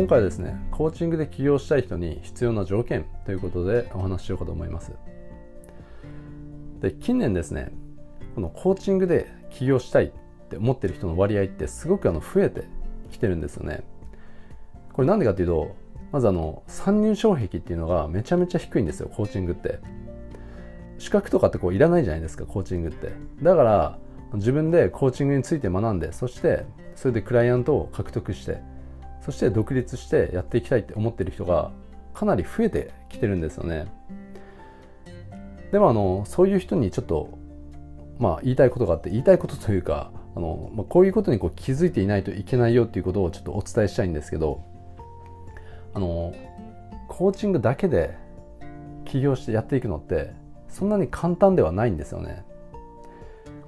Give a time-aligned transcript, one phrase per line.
[0.00, 4.92] 今回はですねコーチングで起業したい人に必要な条件ということでお話ししようかと思います。
[6.80, 7.70] で近年ですね
[8.34, 10.10] このコーチングで起業したいっ
[10.48, 12.64] て思ってる人の割合ってすごくあの増えて
[13.10, 13.84] きてるんですよね。
[14.94, 15.76] これなんでかっていうと
[16.12, 19.80] まずあの参入障壁っていうのがめちゃめちゃ低いんですよコーチングって。
[20.96, 23.12] 資格とかってこういらないじゃないですかコーチングって。
[23.42, 23.98] だから
[24.32, 26.64] 自分でコーチングについて学んでそして
[26.94, 28.62] それでクライアントを獲得して
[29.20, 31.70] そして独立してやっていきたいって思ってる人が
[32.14, 33.86] かなり増えてきてるんですよね。
[35.72, 37.38] でもあのそういう人にちょっと
[38.18, 44.62] まあ言いたいことがあって言いたいことというかあの、まあ、こういうことにこう気づいていないといけないよっていうことをちょっとお伝えしたいんですけど
[45.94, 46.34] あの
[47.08, 48.16] コーチングだけで
[49.04, 50.32] 起業してやっていくのって
[50.68, 52.44] そんなに簡単ではないんですよね。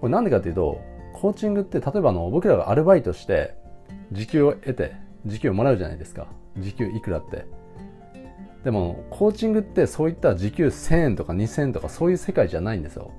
[0.00, 0.80] これなんでかっていうと
[1.12, 3.54] コーチングって例えばあの僕らがアルバイトして
[4.10, 6.26] 時給を得て時給もらうじゃないですか。
[6.58, 7.46] 時給いくらって。
[8.64, 13.12] でもコーチングってそういった時給1000円とか2000円とかそういう世界じゃないんですよ。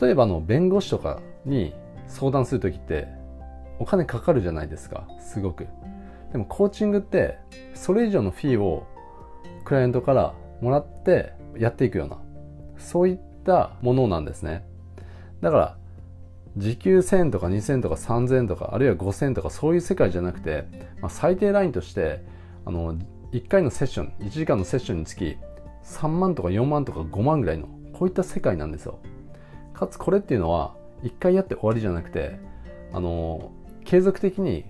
[0.00, 1.74] 例えばの弁護士とかに
[2.06, 3.08] 相談する時って
[3.78, 5.08] お金かかるじゃないですか。
[5.20, 5.66] すごく。
[6.32, 7.38] でもコーチングって
[7.74, 8.86] それ以上のフィーを
[9.64, 12.18] クライアントからもらってやっていくような
[12.78, 14.64] そういったものなんですね。
[15.40, 15.78] だから
[16.56, 20.66] 時給1000とか2000とか3000とかあるいは5000とかそういう世界じゃなくて、
[21.00, 22.24] まあ、最低ラインとして
[22.64, 22.96] あの
[23.32, 25.36] 1回のセッション1時間のセッションにつき
[25.84, 28.98] 3万とか4万とか5万ぐらいのこういった世界なんですよ。
[29.74, 32.38] かつこれっていうのは1回やって終わりじゃなくて
[32.92, 33.52] あの
[33.84, 34.64] 継続的に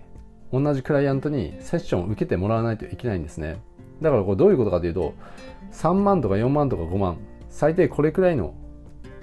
[0.52, 3.60] 同じクライアントにセッションを受けてもらわないといけないんですね。
[4.02, 5.14] だからこれどういうことかというと
[5.72, 8.54] 3万とか4万とか5万最低これくらいの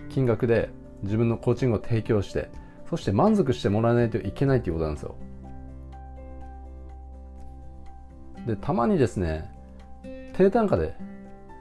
[0.09, 0.69] 金額で
[1.03, 2.50] 自分のコーチングを提供して
[2.90, 5.16] そして満足してもらわないといけないということなんですよ。
[8.45, 9.52] でたまにですね
[10.34, 10.95] 低単価で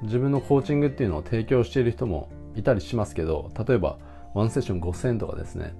[0.02, 3.98] 自分のコーチングっていうのを提供している人もいたりしますけど例えば
[4.34, 5.74] ワンセッション5000円とかですね。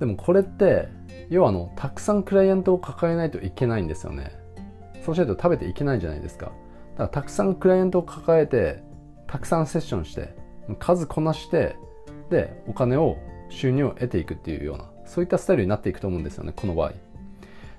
[0.00, 0.88] でもこれって
[1.28, 4.32] 要はあのたくさんクライアントを抱えないといけないんですよね。
[5.04, 6.46] そうしないと食べていけないじゃないですか。
[6.46, 6.54] だか
[7.04, 8.82] らたくさんクライアントを抱えて
[9.26, 10.34] たくさんセッションして
[10.78, 11.76] 数こなして
[12.30, 13.16] でお金を
[13.48, 16.92] 収入を得ていくっていうようなそういったスタイルになっていくと思うんですよねこの場合。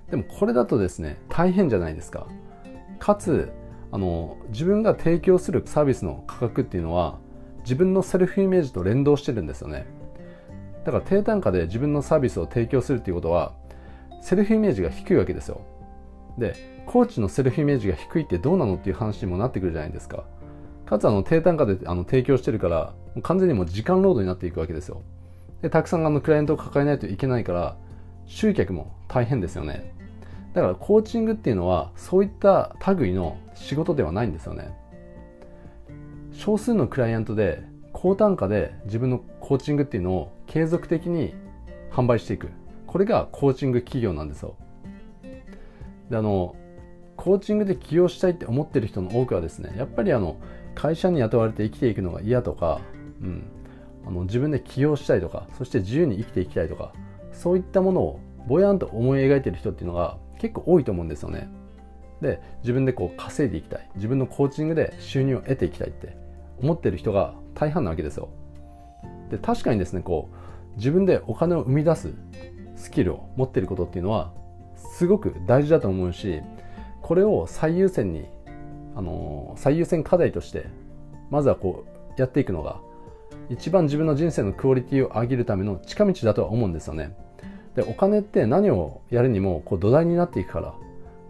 [0.10, 2.28] でもこれだとですね大変じゃないですか。
[2.98, 3.52] かつ
[3.92, 7.18] あの自分が提供するサービスの価格っていうのは
[7.60, 9.86] 自分のセルフイメージと連動してるんですよね。
[10.86, 13.54] だから低単価で自分のサービスを提供するっていうことは
[14.22, 15.62] セルフイメージが低いわけですよ。
[16.38, 16.56] で
[16.86, 20.24] コーチのセルフイメージが低いってどうなのっていう話にもなってくるじゃないですか。
[20.90, 25.04] かつあの低単価であの提供してるから完全にもう時間労働になっていくわけですよ。
[25.62, 27.78] でたくさんあのクライアントを抱えないといけないから
[28.26, 29.94] 集客も大変ですよね。
[30.56, 34.76] だからコーチングっていうのはそういった類の仕事ではないんですよね。
[36.32, 37.62] 少数のクライアントで
[37.94, 41.36] 高単価で自分のコーチングっていうのを継続的に
[41.92, 42.50] 販売していく。
[42.88, 44.56] これがコーチング企業なんですよ。
[46.10, 46.56] であの
[47.20, 50.38] コーチングで起業したいって思ってる人の多くはですねやっぱりあの
[50.74, 52.80] 会社に雇われて生きていくのが嫌とか、
[53.22, 53.44] うん、
[54.08, 56.94] あの自分で起業したいとかそして自由に生きていきたいとか
[57.34, 61.50] そういったものをぼやんと思い描いてる人っていうのが結構多いと思うんですよね。
[62.22, 63.90] で自分でこう稼いでいきたい。
[63.96, 66.16] 自分のコーチングで収入を得ていきたいって
[66.62, 68.30] 思ってる人が大半なわけですよ。
[69.30, 72.14] で確かにですねこう自分でお金を生み出す
[72.78, 74.32] スキルを持ってることっていうのは
[74.78, 76.42] すごく大事だと思うし
[77.10, 78.28] これを最優先に
[78.96, 80.68] あの最優先課題として
[81.32, 81.84] まずはこ
[82.16, 82.82] うやっていくのが
[83.50, 87.18] 一番自分の人生のクオリティを上げるための近道だとは思うんですよね。
[87.76, 90.76] でお金って何をやるにもこう土台になっていくから。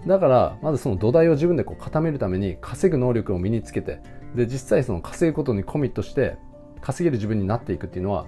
[0.06, 4.02] だからまずその土台を自分でこう固めるために稼ぐ能力を身につけて
[4.36, 6.36] で実際その稼ぐことにコミットして
[6.82, 8.26] 稼げる自分になっていくっていうのは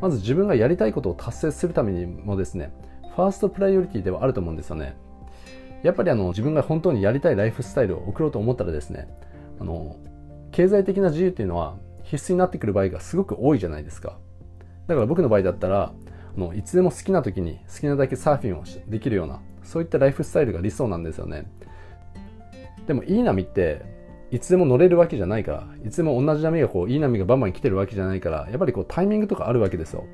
[0.00, 2.72] まず自分がやりたいことを達成するためにもですね
[3.14, 4.96] ファーストプライオリティではあると思うんですよね。
[5.82, 9.08] やっぱりあの自分が本当にやりたいライフスタイルを送ろうと思ったらですね
[9.60, 9.96] あの
[10.50, 14.18] 経済的な自由っていうのは必須になってくる場合がすごく多いじゃないですか。
[14.86, 15.92] だから僕の場合だったら
[16.36, 21.50] あのいつでも好きな時に好きなだけサーフィンをできるようなそういったライフスタイルが理想なんですよね。
[22.86, 23.82] でもいい波って
[24.30, 30.04] いつでも乗れるわけじゃないからいつでも同じ波がこういい波がバンバン来てるわけじゃないからやっぱりこうタイミングとかあるわけですよ。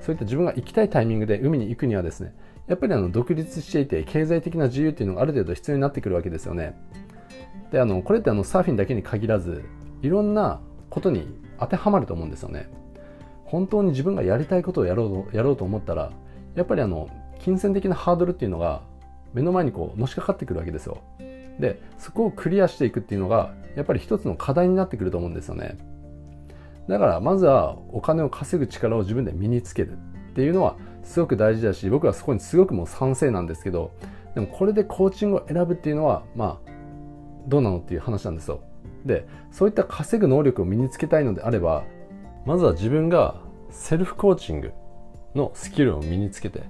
[0.00, 2.34] そういった自分が行きたいタイミングで海に行くにはですね
[2.66, 6.76] やっぱりあの独立していて経済的な自由っていうのがある程度必要になってくるわけですよね。
[7.70, 9.64] であのこれってあのサーフィンだけに限らず
[10.02, 10.60] いろんな
[10.90, 11.26] ことに
[11.58, 12.68] 当てはまると思うんですよね。
[13.44, 16.10] 本当に自分がやりたいことをやろうとやろうと思ったら
[16.54, 17.08] やっぱりあの
[17.38, 18.82] 金銭的なハードルっていうのが
[19.32, 21.02] 目の前にこうのしかかってくるわけですよ
[21.60, 25.76] でそこをクリアしていくっていうのがやっぱり一つの課題になってくると思うんですよね
[26.88, 29.96] だからまずはお金を稼ぐ力を自分で身につけるっ
[30.34, 33.92] ていうのはすごく大事だし僕はそこにすごくもう賛成なんですけど
[34.34, 36.70] でもこれでコーチングを選ぶっていうのはまあ
[37.46, 38.60] どうなのっていう話なんですよ。
[39.04, 41.84] でそういった稼ぐ能力を身につけたいのであれば
[42.44, 44.72] まずは自分がセルフコーチング
[45.34, 46.64] のスキルを身につけて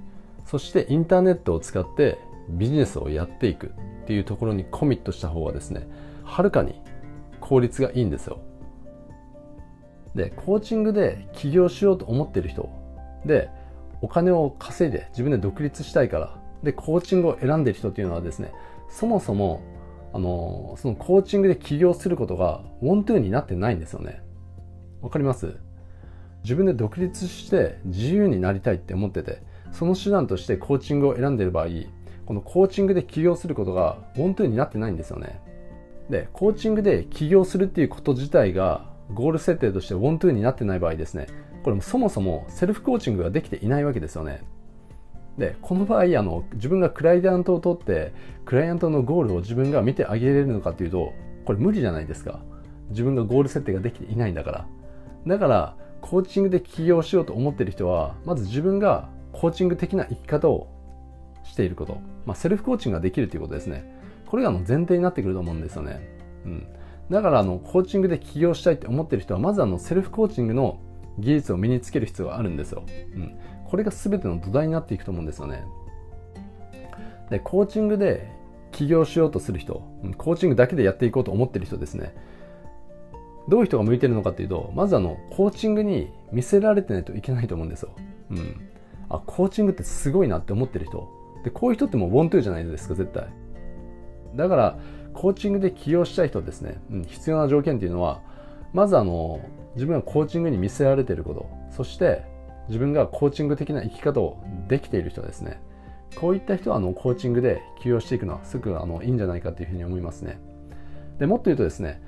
[0.45, 2.19] そしてインターネットを使って
[2.49, 3.69] ビジネスをやっていくっ
[4.05, 5.87] ていうところにコミットした方がですね
[6.23, 6.79] はるかに
[7.41, 8.39] 効率がいいんですよ。
[10.15, 12.69] でコーチングで起業しようと思ってる人
[13.25, 13.49] で
[14.01, 18.51] お金を稼いで自分で独立したいからでコーチングを選んでる人っていうのはですね
[18.89, 19.61] そもそも
[20.13, 24.21] あのそのコーチングで起業することがウォントゥーになってないんですよね。
[25.01, 25.57] わかります？
[26.43, 31.67] 自分で独立して自由になりたいって思っててその手段としてコーチングを選んでる場合
[32.25, 35.41] このコーチングで起業することがウォントゥーになってないんですよね。
[36.09, 41.27] でコーチングで起業するっていうこと自体がゴール設定としてウォントゥーになってない場合ですね。
[41.67, 44.41] これもそもそもセルフコーチングができていないわけですよね。
[45.37, 48.13] でこの場合あの自分がクライアントを取って
[48.45, 51.11] クライアントのゴールを自分が見てあげれるのかっていうと
[51.43, 52.39] これ無理じゃないですか。
[52.91, 54.67] 自分がゴール設定ができていないんだから。
[55.27, 60.69] だからコーチングで起業しようと思ってる人はまず自分がコーチング的な生き方を
[61.43, 63.93] していること、まあ、セルフコーチングができるということですね。
[64.25, 65.99] これがあの前提になってくると思うんですよね、
[66.45, 66.67] うん、
[67.09, 70.79] だからあのコーチングで起業したいって思ってる人はまずあのセルフコーチングの
[71.19, 72.83] 技術を身につける必要があるんですよ、
[73.15, 75.65] うん、これが全ての土台になっていくと思うんですよね。
[77.29, 78.31] でコーチングで
[78.71, 79.81] 起業しようとする人
[80.17, 82.15] コーチングだけでやっていこうと思ってる人ですね。
[83.49, 87.91] どういう人が向いてるのかっていうとまずあのコーチングに見せられてないといけないと思うんですよ、
[88.31, 88.69] うん、
[89.09, 91.09] あコーチングってすごいなって思ってる人。
[91.43, 93.27] でこういう人ってもうウォントゥーじゃないですか絶対。
[94.35, 94.79] だから
[95.13, 98.21] コーチングで起業したい人ですね、うん、必要な条件っていうのは
[98.73, 99.39] まずあの
[99.75, 101.49] 自分がコーチングに見せられていること。
[101.69, 102.23] そして
[102.67, 105.61] 自分がコーチング的な生き方をできている人ですね。
[106.15, 110.39] こういった人はあのコーチングで起業していくのはすぐあのいいんじゃないかというふうに思いますね。
[111.19, 112.01] でもっと言うとですね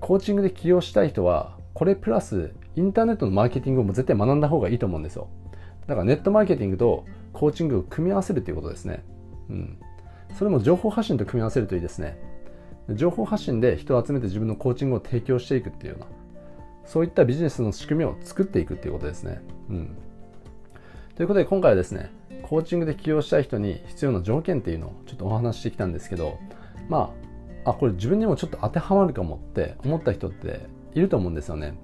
[0.00, 5.28] コーチングで起業したい人はこれプラスインターネットのマーケティングも絶対学んだ方がいいと思うんですよ。
[5.86, 9.04] だからネットマーケティングとコーチングを組み合わせるということですね。
[9.50, 9.78] うん。
[10.34, 12.18] それも情報発信と組み合わせるといいですね。
[12.94, 16.06] 情報発信で人を集めて自分のコーチングを提供していくっていうような
[16.84, 19.42] そういったビジネスの仕組みを作っていくっていうことですね。
[19.68, 19.96] うん、
[21.16, 22.12] ということで今回はですね
[22.42, 26.38] コーチングで起業したい人に必要な条件っていうのをちょっとお話ししてきたんですけど
[26.88, 27.12] ま
[27.64, 30.60] ああこれ自分にもちょっと当てはまるかもって思った人って
[30.94, 31.74] いると思うんですよね。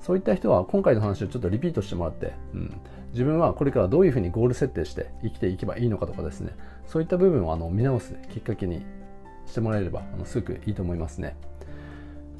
[0.00, 2.80] そういった人は今回の話をちょっとリピートしてもらって、うん、
[3.12, 6.54] 自分はこれからどういうふうにゴール設定して生きていけばいいのかとかですね
[6.86, 8.82] そういった部分をあの見直すきっかけに
[9.50, 11.36] してもらえればあのすごくいいと思いますね。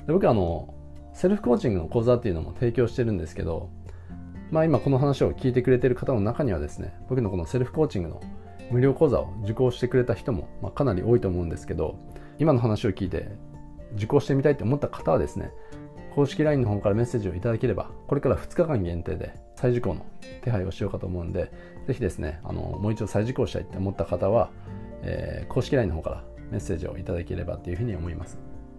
[0.06, 0.74] で僕はあの
[1.12, 3.68] セルフコーチングの講座っていうのも提供してるんですけど、
[4.50, 8.22] まあ、今この話を聞いてくれてる方の中にはですね僕のこのセルフコーチングの
[8.70, 11.98] 無料講座を受講してくれた人も、まあ、かなり多いと思うんですけど
[12.38, 13.28] 今の話を聞いて
[13.96, 15.50] 受講してみたいと思った方はですね
[16.14, 20.06] 公式 LINE の方からメッセージをいただければこれから2日間限定で再受講の
[20.42, 21.52] 手配をしようかと思うんで
[21.86, 24.50] ぜひですねあのもう一度再受講したいって思った方は、
[25.02, 28.38] えー、公式 LINE の方からメッセージをいただければというふうに思います。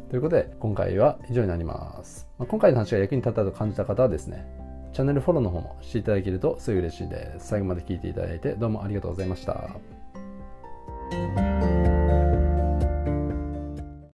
[0.09, 2.27] ということで、今回は以上になります。
[2.37, 4.45] まあ、今回の話が役に立ったと感じた方はですね、
[4.93, 7.47] チャンネルフォローの方もしていただけるとすごい嬉しいです。
[7.47, 9.69] 最後まで聞いていただいてどうもありがとうございました。